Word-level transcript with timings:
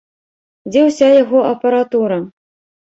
Дзе 0.69 0.81
ўся 0.87 1.11
яго 1.21 1.45
апаратура? 1.53 2.21